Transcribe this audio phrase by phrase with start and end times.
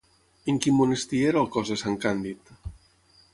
[0.53, 2.51] En quin monestir era el cos de sant Càndid?